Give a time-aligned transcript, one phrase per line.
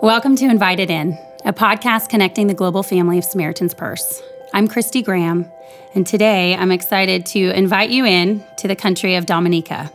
[0.00, 4.22] Welcome to Invited In, a podcast connecting the global family of Samaritan's Purse.
[4.54, 5.50] I'm Christy Graham,
[5.92, 9.90] and today I'm excited to invite you in to the country of Dominica.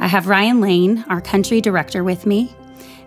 [0.00, 2.56] I have Ryan Lane, our country director, with me.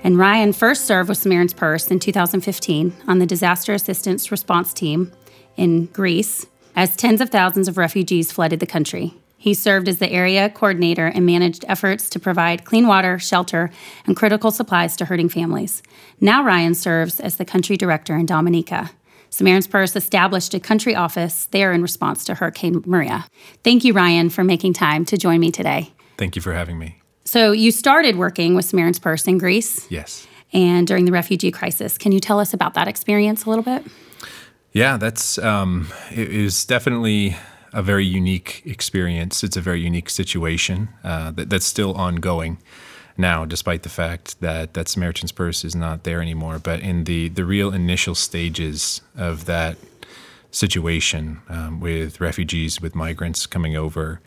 [0.04, 5.12] And Ryan first served with Samaritan's Purse in 2015 on the disaster assistance response team
[5.58, 9.16] in Greece as tens of thousands of refugees flooded the country.
[9.42, 13.72] He served as the area coordinator and managed efforts to provide clean water, shelter,
[14.06, 15.82] and critical supplies to hurting families.
[16.20, 18.92] Now Ryan serves as the country director in Dominica.
[19.30, 23.28] Samaritan's Purse established a country office there in response to Hurricane Maria.
[23.64, 25.94] Thank you, Ryan, for making time to join me today.
[26.18, 27.02] Thank you for having me.
[27.24, 29.90] So, you started working with Samaritan's Purse in Greece?
[29.90, 30.28] Yes.
[30.52, 31.98] And during the refugee crisis.
[31.98, 33.86] Can you tell us about that experience a little bit?
[34.74, 37.38] Yeah, that's um, it is definitely
[37.74, 39.44] a very unique experience.
[39.44, 42.58] It's a very unique situation uh, that, that's still ongoing
[43.18, 46.58] now, despite the fact that that Samaritan's Purse is not there anymore.
[46.58, 49.78] But in the the real initial stages of that
[50.52, 54.22] situation um, with refugees, with migrants coming over,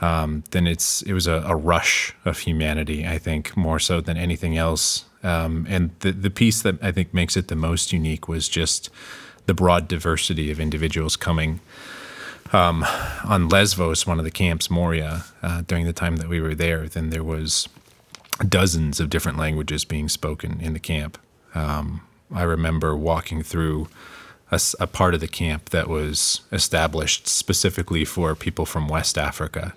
[0.00, 3.06] um, then it's it was a, a, rush of humanity.
[3.06, 5.04] I think more so than anything else.
[5.22, 8.90] Um, and the the piece that I think makes it the most unique was just
[9.46, 11.60] the broad diversity of individuals coming
[12.52, 12.84] um,
[13.24, 16.88] on Lesvos, one of the camps, Moria, uh, during the time that we were there,
[16.88, 17.68] then there was
[18.48, 21.18] dozens of different languages being spoken in the camp.
[21.54, 23.88] Um, I remember walking through
[24.50, 29.72] a, a, part of the camp that was established specifically for people from West Africa.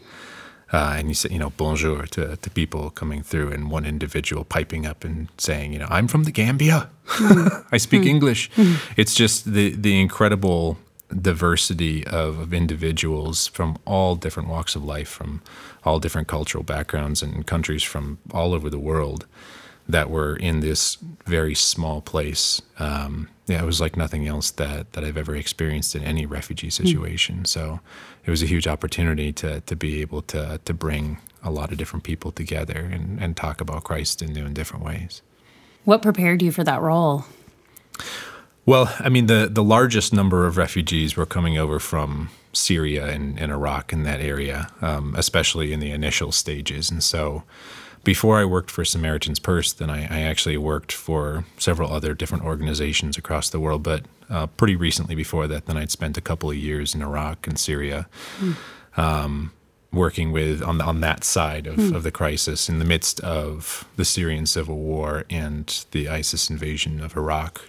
[0.73, 4.43] Uh, and you say, you know, bonjour to, to people coming through, and one individual
[4.43, 6.89] piping up and saying, you know, I'm from the Gambia.
[7.07, 7.65] Mm.
[7.71, 8.07] I speak mm.
[8.07, 8.51] English.
[8.51, 8.79] Mm.
[8.97, 10.77] It's just the the incredible
[11.09, 15.41] diversity of, of, individuals from all different walks of life, from
[15.85, 19.25] all different cultural backgrounds and countries from all over the world
[19.87, 22.61] that were in this very small place.
[22.77, 26.67] Um, yeah, it was like nothing else that, that I've ever experienced in any refugee
[26.67, 26.71] hmm.
[26.71, 27.35] situation.
[27.43, 27.47] Mm.
[27.47, 27.79] So
[28.25, 31.77] it was a huge opportunity to, to be able to, to bring a lot of
[31.77, 35.21] different people together and, and talk about Christ in new and different ways.
[35.85, 37.25] What prepared you for that role?
[38.67, 43.39] Well, I mean, the, the largest number of refugees were coming over from Syria and,
[43.39, 46.91] and Iraq in that area, um, especially in the initial stages.
[46.91, 47.43] And so
[48.03, 52.43] before I worked for Samaritan's Purse, then I, I actually worked for several other different
[52.43, 53.83] organizations across the world.
[53.83, 57.47] But uh, pretty recently before that, then I'd spent a couple of years in Iraq
[57.47, 58.07] and Syria.
[58.39, 58.55] Mm.
[58.97, 59.53] Um,
[59.93, 61.95] working with on on that side of, mm.
[61.95, 66.99] of the crisis in the midst of the Syrian civil war and the ISIS invasion
[66.99, 67.61] of Iraq.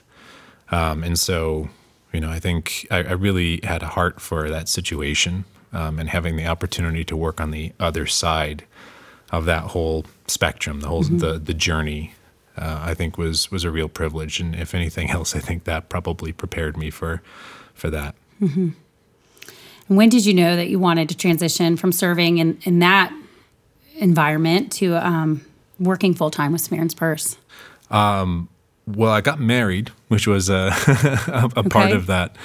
[0.70, 1.68] Um, and so,
[2.12, 6.10] you know, I think I, I, really had a heart for that situation um, and
[6.10, 8.64] having the opportunity to work on the other side
[9.30, 11.18] of that whole spectrum, the whole mm-hmm.
[11.18, 12.14] the the journey.
[12.56, 15.88] Uh, I think was was a real privilege, and if anything else, I think that
[15.88, 17.22] probably prepared me for
[17.74, 18.14] for that.
[18.40, 18.70] Mm-hmm.
[19.88, 23.12] And when did you know that you wanted to transition from serving in, in that
[23.96, 25.44] environment to um,
[25.80, 27.36] working full time with Samaritan's Purse?
[27.90, 28.48] Um,
[28.96, 30.72] well, I got married, which was a,
[31.28, 31.68] a, a okay.
[31.68, 32.36] part of that.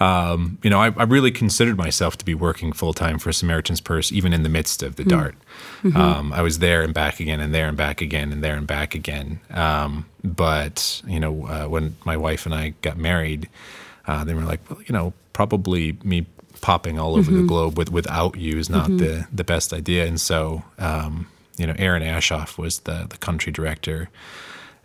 [0.00, 3.80] Um, you know, I, I, really considered myself to be working full time for Samaritan's
[3.80, 5.10] Purse, even in the midst of the mm.
[5.10, 5.36] DART.
[5.84, 5.96] Mm-hmm.
[5.96, 8.66] Um, I was there and back again, and there and back again, and there and
[8.66, 9.38] back again.
[9.50, 13.48] Um, but you know, uh, when my wife and I got married,
[14.06, 16.26] uh, they were like, well, you know, probably me
[16.60, 17.42] popping all over mm-hmm.
[17.42, 18.96] the globe with, without you is not mm-hmm.
[18.96, 20.04] the the best idea.
[20.04, 24.08] And so, um, you know, Aaron Ashoff was the the country director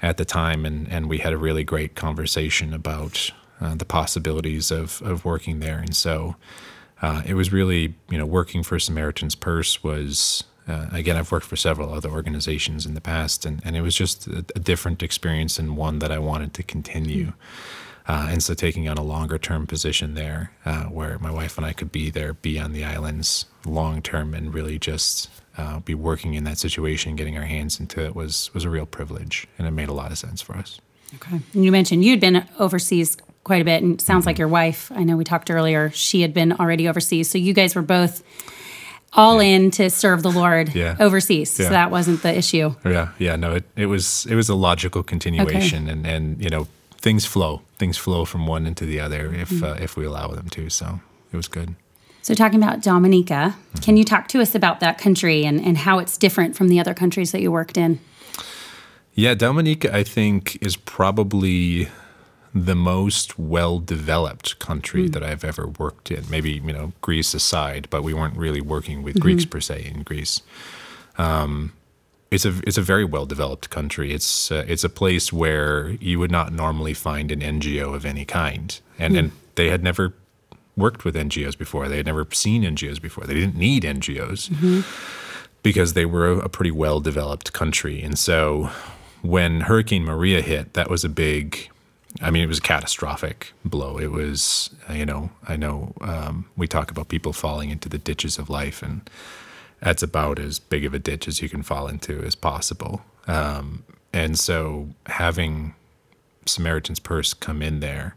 [0.01, 4.71] at the time, and, and we had a really great conversation about uh, the possibilities
[4.71, 5.79] of, of working there.
[5.79, 6.35] And so
[7.01, 11.45] uh, it was really, you know, working for Samaritan's Purse was, uh, again, I've worked
[11.45, 15.01] for several other organizations in the past, and, and it was just a, a different
[15.01, 17.33] experience and one that I wanted to continue.
[18.07, 21.65] Uh, and so taking on a longer term position there uh, where my wife and
[21.65, 25.93] I could be there, be on the islands long term, and really just uh, be
[25.93, 29.67] working in that situation, getting our hands into it was was a real privilege, and
[29.67, 30.79] it made a lot of sense for us.
[31.15, 34.29] Okay, and you mentioned you'd been overseas quite a bit, and sounds mm-hmm.
[34.29, 34.89] like your wife.
[34.95, 38.23] I know we talked earlier; she had been already overseas, so you guys were both
[39.13, 39.49] all yeah.
[39.49, 40.95] in to serve the Lord yeah.
[40.99, 41.57] overseas.
[41.59, 41.65] Yeah.
[41.65, 42.75] So that wasn't the issue.
[42.85, 45.91] Yeah, yeah, no, it, it was it was a logical continuation, okay.
[45.91, 49.63] and and you know things flow, things flow from one into the other if mm-hmm.
[49.63, 50.69] uh, if we allow them to.
[50.69, 50.99] So
[51.31, 51.75] it was good.
[52.21, 53.79] So, talking about Dominica, mm-hmm.
[53.79, 56.77] can you talk to us about that country and, and how it's different from the
[56.77, 57.99] other countries that you worked in?
[59.13, 61.87] Yeah, Dominica, I think, is probably
[62.53, 65.13] the most well developed country mm.
[65.13, 66.29] that I've ever worked in.
[66.29, 69.21] Maybe, you know, Greece aside, but we weren't really working with mm-hmm.
[69.21, 70.41] Greeks per se in Greece.
[71.17, 71.73] Um,
[72.29, 74.13] it's a it's a very well developed country.
[74.13, 78.25] It's uh, it's a place where you would not normally find an NGO of any
[78.25, 80.13] kind, and and they had never
[80.75, 81.87] worked with NGOs before.
[81.87, 83.25] They had never seen NGOs before.
[83.25, 84.85] They didn't need NGOs
[85.63, 88.01] because they were a, a pretty well developed country.
[88.01, 88.69] And so
[89.21, 91.69] when Hurricane Maria hit, that was a big.
[92.21, 93.99] I mean, it was a catastrophic blow.
[93.99, 98.39] It was, you know, I know um, we talk about people falling into the ditches
[98.39, 99.07] of life, and
[99.81, 103.01] that's about as big of a ditch as you can fall into as possible.
[103.27, 103.83] Um,
[104.13, 105.75] and so having
[106.45, 108.15] Samaritan's Purse come in there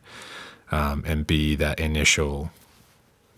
[0.71, 2.51] um, and be that initial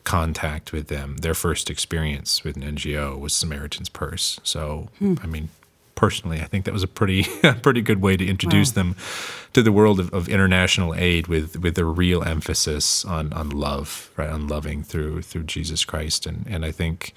[0.04, 4.38] contact with them, their first experience with an NGO was Samaritan's Purse.
[4.42, 5.48] So, I mean,
[5.94, 7.22] personally, I think that was a pretty
[7.62, 8.82] pretty good way to introduce Wow.
[8.82, 8.96] them
[9.52, 14.10] to the world of, of international aid with with a real emphasis on on love,
[14.16, 14.28] right?
[14.30, 17.14] On loving through through Jesus Christ, and and I think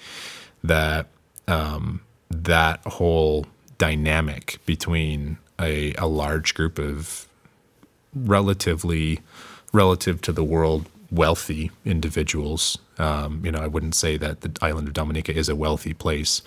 [0.68, 1.08] that
[1.48, 3.46] um, that whole
[3.78, 7.28] dynamic between a, a large group of
[8.14, 9.20] relatively
[9.74, 12.78] relative to the world wealthy individuals.
[12.98, 16.42] Um, you know, I wouldn't say that the island of Dominica is a wealthy place,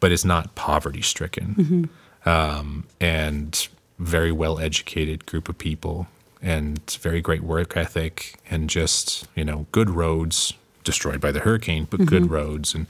[0.00, 1.90] but it's not poverty stricken.
[2.26, 3.68] Um, and
[3.98, 6.08] very well educated group of people
[6.42, 10.52] and very great work ethic and just, you know, good roads
[10.84, 12.74] destroyed by the hurricane, but good roads.
[12.74, 12.86] And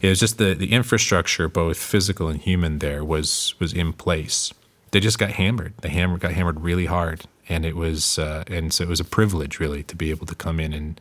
[0.00, 4.52] it was just the, the infrastructure, both physical and human there was, was in place
[4.92, 5.74] they just got hammered.
[5.80, 9.04] They hammer got hammered really hard, and it was uh, and so it was a
[9.04, 11.00] privilege really to be able to come in and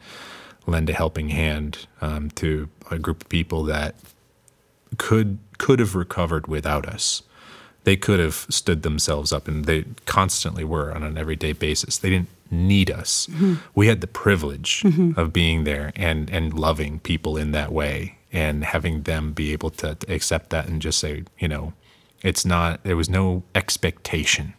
[0.66, 3.96] lend a helping hand um, to a group of people that
[4.98, 7.22] could could have recovered without us.
[7.84, 11.98] They could have stood themselves up, and they constantly were on an everyday basis.
[11.98, 13.28] They didn't need us.
[13.28, 13.56] Mm-hmm.
[13.74, 15.20] We had the privilege mm-hmm.
[15.20, 19.72] of being there and and loving people in that way, and having them be able
[19.72, 21.74] to, to accept that and just say, you know,
[22.22, 22.84] it's not.
[22.84, 24.54] There was no expectation,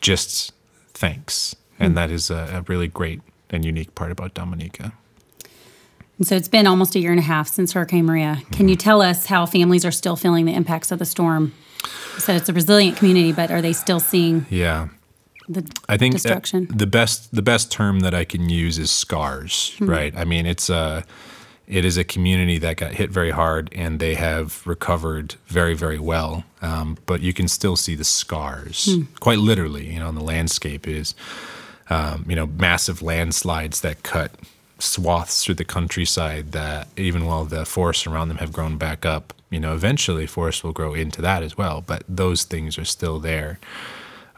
[0.00, 0.52] just
[0.92, 1.96] thanks, and hmm.
[1.96, 3.20] that is a, a really great
[3.50, 4.92] and unique part about Dominica.
[6.18, 8.42] And so it's been almost a year and a half since Hurricane Maria.
[8.52, 8.80] Can you hmm.
[8.80, 11.52] tell us how families are still feeling the impacts of the storm?
[12.18, 14.88] Said it's a resilient community, but are they still seeing Yeah.
[15.48, 16.68] the I think uh, destruction?
[16.74, 20.14] the best the best term that I can use is scars, right?
[20.16, 21.04] I mean, it's a
[21.66, 25.98] it is a community that got hit very hard, and they have recovered very very
[25.98, 26.44] well.
[26.62, 29.92] Um, but you can still see the scars, quite literally.
[29.92, 31.14] You know, on the landscape is
[31.90, 34.30] um, you know massive landslides that cut
[34.78, 36.52] swaths through the countryside.
[36.52, 40.62] That even while the forests around them have grown back up, you know, eventually forests
[40.62, 41.82] will grow into that as well.
[41.86, 43.58] But those things are still there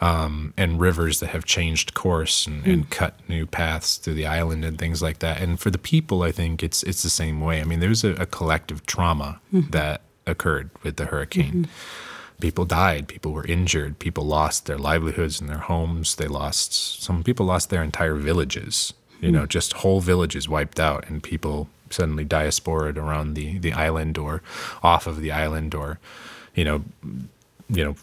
[0.00, 2.90] um, and rivers that have changed course and, and hmm.
[2.90, 5.40] cut new paths through the island and things like that.
[5.40, 7.60] And for the people, I think it's it's the same way.
[7.60, 9.62] I mean, there's a, a collective trauma hmm.
[9.70, 11.64] that occurred with the hurricane.
[11.64, 12.40] Hmm.
[12.40, 13.08] People died.
[13.08, 13.98] People were injured.
[13.98, 16.16] People lost their livelihoods and their homes.
[16.16, 17.02] They lost.
[17.02, 18.92] Some people lost their entire villages.
[19.20, 24.18] You know, just whole villages wiped out, and people suddenly diaspored around the the island
[24.18, 24.42] or
[24.82, 25.98] off of the island, or
[26.54, 26.84] you know,
[27.68, 27.94] you know,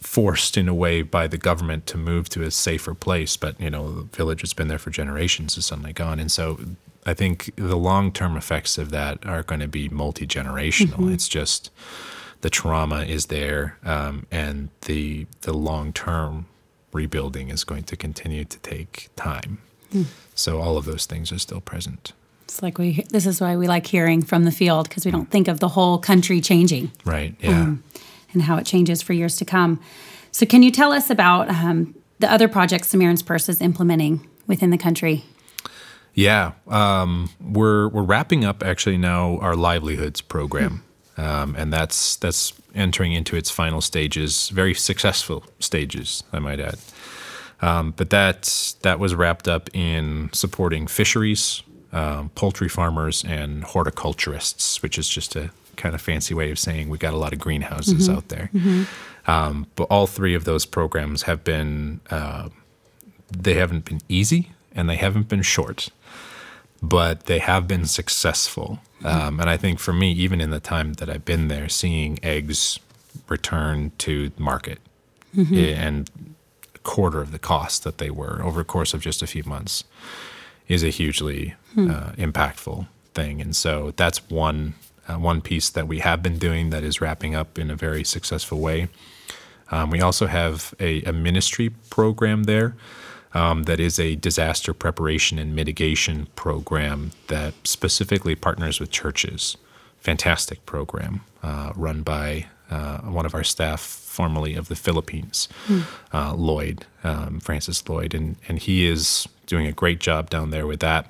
[0.00, 3.36] forced in a way by the government to move to a safer place.
[3.36, 6.58] But you know, the village that's been there for generations is suddenly gone, and so
[7.04, 11.12] I think the long term effects of that are going to be multi generational.
[11.12, 11.70] It's just
[12.42, 16.46] the trauma is there, um, and the the long term
[16.92, 19.58] rebuilding is going to continue to take time.
[20.34, 22.12] So all of those things are still present.
[22.44, 23.04] It's like we.
[23.10, 25.68] This is why we like hearing from the field because we don't think of the
[25.68, 27.34] whole country changing Right.
[27.40, 27.74] Yeah.
[28.32, 29.80] and how it changes for years to come.
[30.32, 34.70] So, can you tell us about um, the other projects Samaritan's Purse is implementing within
[34.70, 35.24] the country?
[36.14, 40.82] Yeah, um, we're we're wrapping up actually now our livelihoods program,
[41.16, 46.78] um, and that's that's entering into its final stages, very successful stages, I might add.
[47.62, 54.82] Um, but that that was wrapped up in supporting fisheries, um, poultry farmers, and horticulturists,
[54.82, 57.38] which is just a kind of fancy way of saying we got a lot of
[57.38, 58.50] greenhouses out there.
[59.26, 62.48] Um, but all three of those programs have been uh,
[63.30, 65.88] they haven't been easy and they haven't been short,
[66.82, 68.80] but they have been successful.
[69.04, 72.18] Um, and I think for me, even in the time that I've been there, seeing
[72.22, 72.78] eggs
[73.28, 74.78] return to market
[75.36, 76.10] eh, and
[76.82, 79.84] quarter of the cost that they were over the course of just a few months
[80.68, 83.40] is a hugely uh, impactful thing.
[83.40, 84.74] And so that's one
[85.08, 88.04] uh, one piece that we have been doing that is wrapping up in a very
[88.04, 88.88] successful way.
[89.70, 92.76] Um, we also have a, a ministry program there
[93.34, 99.56] um, that is a disaster preparation and mitigation program that specifically partners with churches.
[100.00, 105.48] Fantastic program uh, run by uh, one of our staff, formerly of the Philippines,
[106.12, 110.66] uh, Lloyd, um, Francis Lloyd, and and he is doing a great job down there
[110.66, 111.06] with that.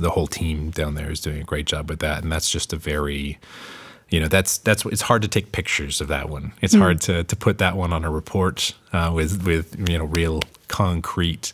[0.00, 2.72] The whole team down there is doing a great job with that, and that's just
[2.72, 3.38] a very
[4.08, 6.52] you know that's that's it's hard to take pictures of that one.
[6.60, 10.04] It's hard to to put that one on a report uh, with with you know
[10.04, 11.52] real concrete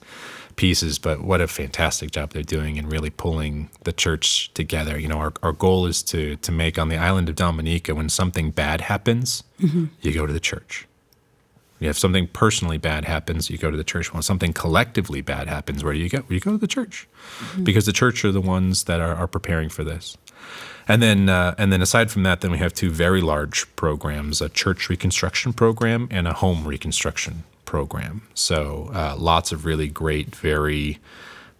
[0.59, 0.99] pieces.
[0.99, 4.99] But what a fantastic job they're doing in really pulling the church together.
[4.99, 8.11] You know, our our goal is to to make on the island of Dominica when
[8.11, 9.43] something bad happens,
[10.03, 10.87] you go to the church.
[11.81, 14.13] You have something personally bad happens, you go to the church.
[14.13, 16.25] When something collectively bad happens, where do you go?
[16.29, 17.07] You go to the church,
[17.63, 20.19] because the church are the ones that are, are preparing for this.
[20.89, 24.41] And then, uh, and then aside from that, then we have two very large programs:
[24.41, 28.23] a church reconstruction program and a home reconstruction program.
[28.33, 30.99] So uh, lots of really great, very,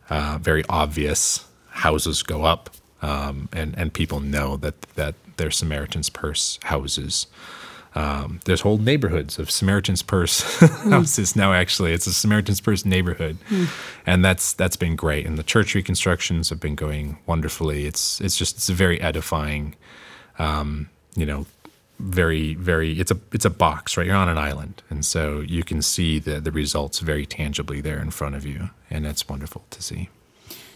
[0.09, 2.71] uh, very obvious houses go up,
[3.03, 7.27] um, and and people know that that they're Samaritan's Purse houses.
[7.95, 10.41] Um, there's whole neighborhoods of Samaritan's Purse
[10.85, 11.53] houses now.
[11.53, 13.37] Actually, it's a Samaritan's Purse neighborhood,
[14.07, 15.27] and that's that's been great.
[15.27, 17.85] And the church reconstructions have been going wonderfully.
[17.85, 19.75] It's it's just it's a very edifying,
[20.39, 21.45] um, you know,
[21.99, 22.99] very very.
[23.01, 24.07] It's a it's a box, right?
[24.07, 27.99] You're on an island, and so you can see the the results very tangibly there
[27.99, 30.09] in front of you, and that's wonderful to see.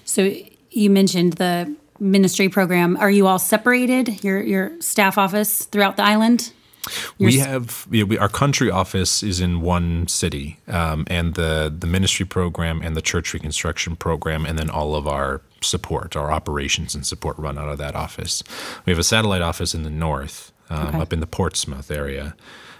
[0.04, 0.34] So
[0.70, 2.96] you mentioned the ministry program.
[2.96, 4.24] Are you all separated?
[4.24, 6.52] Your your staff office throughout the island?
[7.18, 11.72] We have you know, we, our country office is in one city, um, and the
[11.76, 16.32] the ministry program and the church reconstruction program, and then all of our support, our
[16.32, 18.42] operations and support, run out of that office.
[18.84, 20.98] We have a satellite office in the north, um, Okay.
[21.00, 22.34] up in the Portsmouth area,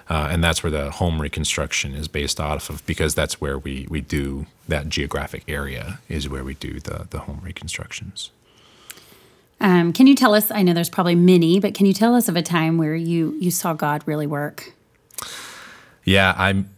[0.09, 3.87] uh, and that's where the home reconstruction is based off of, because that's where we
[3.89, 8.31] we do that geographic area is where we do the the home reconstructions.
[9.61, 10.51] Um, can you tell us?
[10.51, 13.37] I know there's probably many, but can you tell us of a time where you
[13.41, 14.73] you saw God really work?
[16.05, 16.69] Yeah, I'm.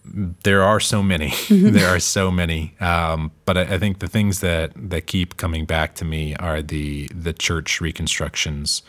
[0.43, 1.33] There are so many.
[1.49, 2.75] there are so many.
[2.81, 6.61] Um, but I, I think the things that that keep coming back to me are
[6.61, 8.83] the the church reconstructions.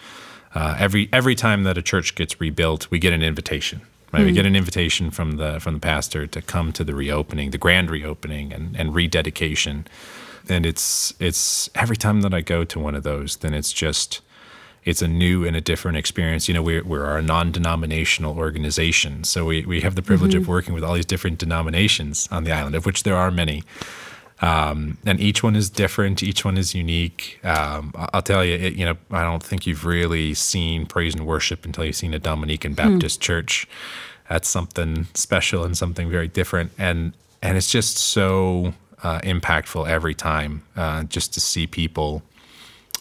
[0.56, 3.82] Uh, every every time that a church gets rebuilt, we get an invitation.
[4.14, 4.26] Right?
[4.26, 7.58] We get an invitation from the from the pastor to come to the reopening, the
[7.58, 9.88] grand reopening, and and rededication.
[10.48, 14.22] And it's it's every time that I go to one of those, then it's just
[14.86, 16.48] it's a new and a different experience.
[16.48, 20.76] You know, we're, we're a non-denominational organization, so we, we have the privilege of working
[20.76, 23.64] with all these different denominations on the island, of which there are many.
[24.42, 26.22] Um, and each one is different.
[26.22, 27.40] Each one is unique.
[27.44, 31.26] Um, I'll tell you, it, you know, I don't think you've really seen praise and
[31.26, 33.68] worship until you've seen a Dominican Baptist church.
[34.30, 36.72] That's something special and something very different.
[36.78, 38.74] And and it's just so
[39.04, 42.24] uh, impactful every time, uh, just to see people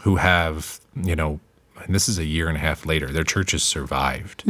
[0.03, 1.41] who have, you know,
[1.83, 4.45] and this is a year and a half later, their church has survived.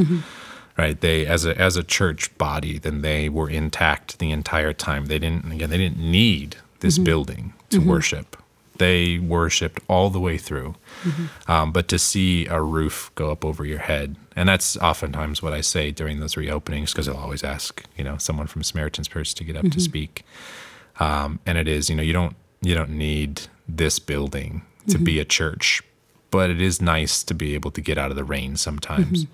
[0.77, 1.01] Right?
[1.01, 5.07] They as a as a church body, then they were intact the entire time.
[5.07, 8.37] They didn't again, they didn't need this building to worship.
[8.79, 10.75] They worshipped all the way through.
[11.47, 15.53] Um, but to see a roof go up over your head, and that's oftentimes what
[15.53, 19.33] I say during those reopenings, because I'll always ask, you know, someone from Samaritan's Purse
[19.35, 20.25] to get up to speak.
[21.01, 25.19] Um, and it is you know you don't you don't need this building to be
[25.19, 25.83] a church
[26.35, 29.25] but it is nice to be able to get out of the rain sometimes.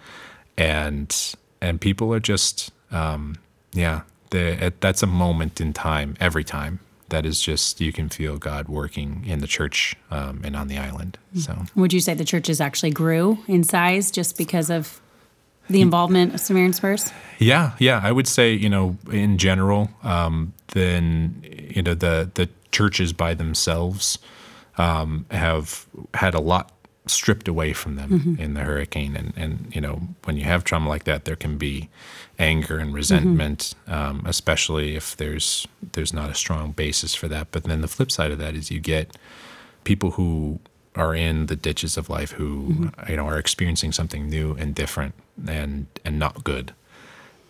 [0.59, 3.37] And and people are just um,
[3.73, 6.78] yeah that's a moment in time every time
[7.11, 10.79] that is just you can feel god working in the church um, and on the
[10.79, 15.00] island so Would you say the churches actually grew in size just because of
[15.71, 17.12] the involvement of Samaritan's Purse?
[17.38, 22.49] Yeah, yeah, I would say you know in general, um, then you know the the
[22.73, 24.19] churches by themselves
[24.79, 26.73] um, have had a lot
[27.07, 28.42] stripped away from them mm-hmm.
[28.42, 31.57] in the hurricane, and and you know when you have trauma like that, there can
[31.59, 31.88] be
[32.38, 33.92] anger and resentment, mm-hmm.
[33.92, 37.49] um, especially if there's there's not a strong basis for that.
[37.50, 39.16] But then the flip side of that is you get
[39.85, 40.61] people who
[40.97, 43.11] are in the ditches of life who mm-hmm.
[43.11, 45.14] you know are experiencing something new and different
[45.47, 46.75] and and not good.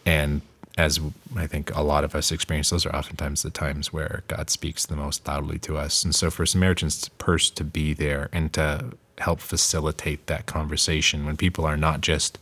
[0.06, 0.42] And
[0.78, 1.00] as
[1.36, 4.86] I think a lot of us experience, those are oftentimes the times where God speaks
[4.86, 6.04] the most loudly to us.
[6.04, 11.36] And so for Samaritan's Purse to be there and to help facilitate that conversation when
[11.36, 12.38] people are not just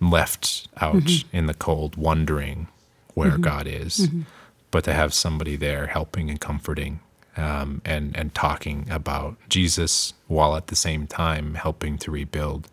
[0.00, 2.68] left out in the cold wondering
[3.14, 4.08] where God is,
[4.70, 7.00] but to have somebody there helping and comforting
[7.36, 12.68] um, and, and talking about Jesus while at the same time helping to rebuild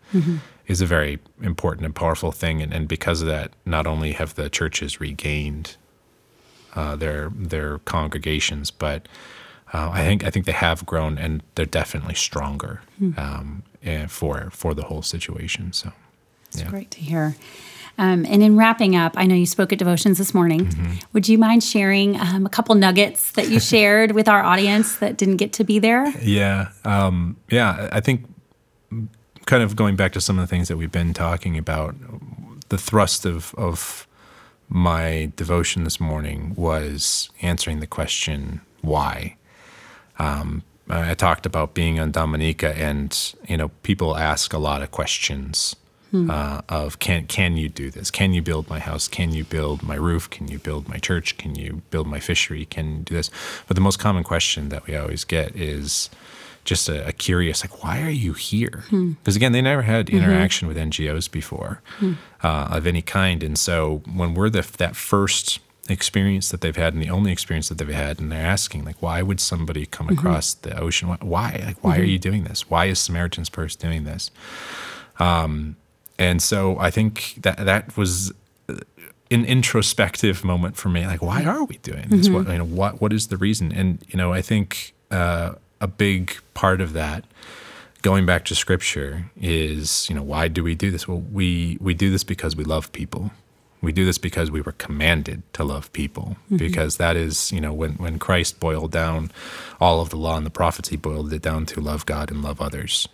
[0.66, 2.62] is a very important and powerful thing.
[2.62, 5.76] And, and because of that, not only have the churches regained
[6.74, 9.08] uh, their their congregations, but
[9.72, 12.80] uh, I think I think they have grown and they're definitely stronger
[13.16, 15.72] um, eh, for for the whole situation.
[15.72, 15.92] So,
[16.48, 16.70] It's yeah.
[16.70, 17.36] great to hear.
[18.00, 20.66] Um, and in wrapping up, I know you spoke at devotions this morning.
[20.66, 20.94] Mm-hmm.
[21.12, 25.16] Would you mind sharing um, a couple nuggets that you shared with our audience that
[25.16, 26.08] didn't get to be there?
[26.22, 27.88] Yeah, um, yeah.
[27.92, 28.24] I think
[29.46, 31.96] kind of going back to some of the things that we've been talking about,
[32.68, 34.06] the thrust of of
[34.68, 39.36] my devotion this morning was answering the question why.
[40.18, 44.90] Um, I talked about being on Dominica, and you know, people ask a lot of
[44.90, 45.76] questions
[46.10, 46.30] hmm.
[46.30, 48.10] uh, of can can you do this?
[48.10, 49.06] Can you build my house?
[49.06, 50.30] Can you build my roof?
[50.30, 51.36] Can you build my church?
[51.36, 52.64] Can you build my fishery?
[52.64, 53.30] Can you do this?
[53.66, 56.08] But the most common question that we always get is
[56.64, 58.84] just a, a curious, like, why are you here?
[58.90, 59.38] Because hmm.
[59.38, 60.18] again, they never had mm-hmm.
[60.18, 60.78] interaction mm-hmm.
[60.78, 62.14] with NGOs before hmm.
[62.42, 66.92] uh, of any kind, and so when we're the, that first experience that they've had
[66.92, 70.06] and the only experience that they've had and they're asking like why would somebody come
[70.08, 70.18] mm-hmm.
[70.18, 72.02] across the ocean why like why mm-hmm.
[72.02, 74.30] are you doing this why is samaritan's purse doing this
[75.18, 75.76] um,
[76.18, 78.32] and so I think that that was
[79.30, 81.06] an introspective moment for me.
[81.06, 82.28] Like, why are we doing this?
[82.28, 82.34] Mm-hmm.
[82.34, 83.72] What you know, what what is the reason?
[83.72, 87.24] And you know, I think uh, a big part of that,
[88.02, 91.06] going back to Scripture, is you know, why do we do this?
[91.06, 93.30] Well, we we do this because we love people.
[93.80, 96.56] We do this because we were commanded to love people, mm-hmm.
[96.56, 99.30] because that is, you know, when, when Christ boiled down
[99.80, 102.42] all of the law and the prophets, he boiled it down to love God and
[102.42, 103.08] love others.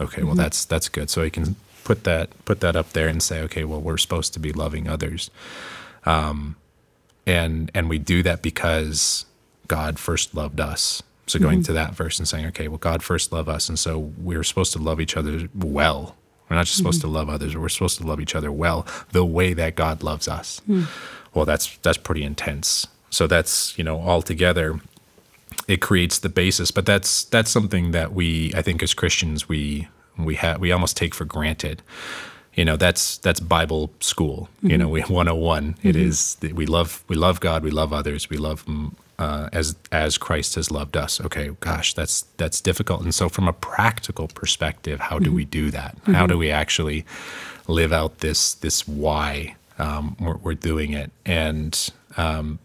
[0.00, 0.26] Okay, mm-hmm.
[0.26, 1.10] well that's that's good.
[1.10, 4.32] So he can put that put that up there and say, okay, well, we're supposed
[4.34, 5.30] to be loving others,
[6.04, 6.56] um,
[7.26, 9.26] and and we do that because
[9.68, 11.02] God first loved us.
[11.26, 11.64] So going mm-hmm.
[11.64, 14.72] to that verse and saying, okay, well, God first loved us, and so we're supposed
[14.74, 16.16] to love each other well.
[16.48, 17.12] We're not just supposed mm-hmm.
[17.12, 20.28] to love others; we're supposed to love each other well, the way that God loves
[20.28, 20.60] us.
[20.68, 20.86] Mm.
[21.34, 22.86] Well, that's that's pretty intense.
[23.10, 24.80] So that's you know all together
[25.68, 29.88] it creates the basis but that's that's something that we i think as christians we
[30.18, 31.82] we have we almost take for granted
[32.54, 34.70] you know that's that's bible school mm-hmm.
[34.70, 35.88] you know we 101 mm-hmm.
[35.88, 38.64] it is we love we love god we love others we love
[39.18, 43.48] uh, as as christ has loved us okay gosh that's that's difficult and so from
[43.48, 45.36] a practical perspective how do mm-hmm.
[45.36, 46.26] we do that how mm-hmm.
[46.26, 47.04] do we actually
[47.68, 52.58] live out this this why um, we're, we're, doing it and um,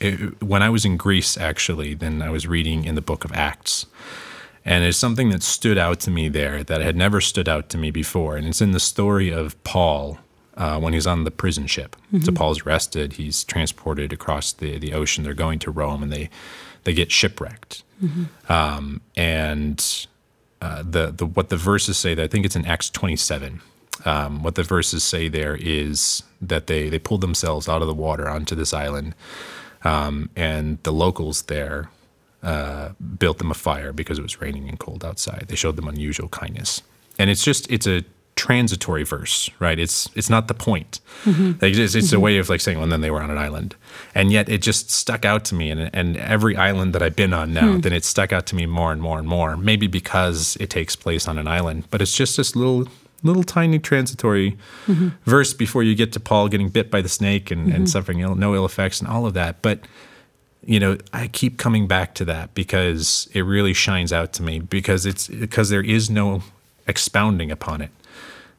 [0.00, 3.32] it, when i was in greece actually then i was reading in the book of
[3.32, 3.86] acts
[4.64, 7.78] and it's something that stood out to me there that had never stood out to
[7.78, 8.36] me before.
[8.36, 10.18] And it's in the story of Paul
[10.56, 11.96] uh, when he's on the prison ship.
[12.06, 12.24] Mm-hmm.
[12.24, 15.24] So Paul's arrested, he's transported across the, the ocean.
[15.24, 16.30] They're going to Rome and they,
[16.84, 17.82] they get shipwrecked.
[18.02, 18.52] Mm-hmm.
[18.52, 20.06] Um, and
[20.60, 23.60] uh, the, the, what the verses say, that I think it's in Acts 27.
[24.04, 27.94] Um, what the verses say there is that they, they pulled themselves out of the
[27.94, 29.14] water onto this island.
[29.84, 31.90] Um, and the locals there
[32.42, 35.46] uh, built them a fire because it was raining and cold outside.
[35.48, 36.82] They showed them unusual kindness,
[37.18, 38.04] and it's just it's a
[38.42, 39.78] transitory verse, right?
[39.78, 40.98] It's it's not the point.
[41.24, 41.52] Mm-hmm.
[41.62, 42.16] Like it's, it's mm-hmm.
[42.16, 43.76] a way of like saying, well, and then they were on an island,
[44.16, 45.70] and yet it just stuck out to me.
[45.70, 47.82] And and every island that I've been on now, mm.
[47.82, 49.56] then it stuck out to me more and more and more.
[49.56, 52.88] Maybe because it takes place on an island, but it's just this little
[53.22, 55.10] little tiny transitory mm-hmm.
[55.24, 57.84] verse before you get to Paul getting bit by the snake and, and mm-hmm.
[57.84, 59.78] suffering Ill, no ill effects and all of that, but
[60.64, 64.58] you know, I keep coming back to that because it really shines out to me
[64.58, 66.42] because it's because there is no
[66.88, 67.90] expounding upon it.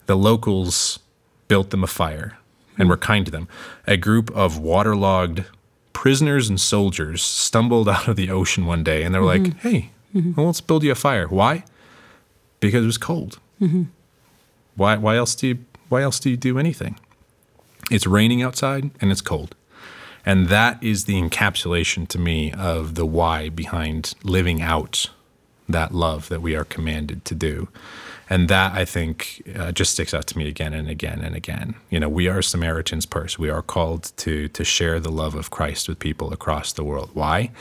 [0.05, 0.99] The locals
[1.47, 2.37] built them a fire
[2.77, 3.47] and were kind to them.
[3.87, 5.45] A group of waterlogged
[5.93, 9.45] prisoners and soldiers stumbled out of the ocean one day and they were mm-hmm.
[9.45, 10.33] like, "Hey, mm-hmm.
[10.33, 11.63] well, let's build you a fire." Why?
[12.59, 13.39] Because it was cold.
[13.61, 13.83] Mm-hmm.
[14.75, 14.97] Why?
[14.97, 15.59] Why else do you?
[15.89, 16.99] Why else do you do anything?
[17.91, 19.55] It's raining outside and it's cold.
[20.25, 25.09] And that is the encapsulation to me of the why behind living out
[25.67, 27.67] that love that we are commanded to do.
[28.33, 31.75] And that I think uh, just sticks out to me again and again and again.
[31.91, 33.37] You know, we are Samaritan's purse.
[33.37, 37.11] We are called to to share the love of Christ with people across the world.
[37.13, 37.51] Why?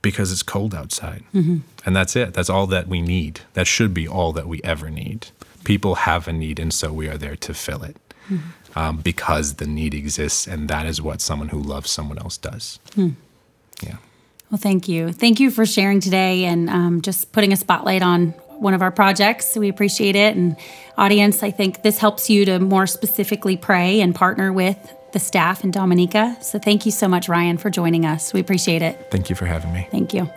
[0.00, 1.22] Because it's cold outside.
[1.34, 1.58] Mm-hmm.
[1.84, 2.32] And that's it.
[2.32, 3.40] That's all that we need.
[3.52, 5.28] That should be all that we ever need.
[5.64, 7.96] People have a need, and so we are there to fill it
[8.30, 8.78] mm-hmm.
[8.78, 12.78] um, because the need exists, and that is what someone who loves someone else does.
[12.96, 13.16] Mm.
[13.82, 13.98] Yeah.
[14.50, 15.12] Well, thank you.
[15.12, 18.90] Thank you for sharing today and um, just putting a spotlight on one of our
[18.90, 19.56] projects.
[19.56, 20.36] We appreciate it.
[20.36, 20.56] And,
[20.96, 25.64] audience, I think this helps you to more specifically pray and partner with the staff
[25.64, 26.36] and Dominica.
[26.40, 28.32] So, thank you so much, Ryan, for joining us.
[28.32, 29.10] We appreciate it.
[29.10, 29.88] Thank you for having me.
[29.90, 30.30] Thank you.